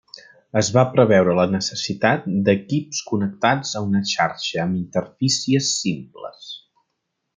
[0.59, 6.51] Es va preveure la necessitat d'equips connectats a una xarxa amb interfícies simples.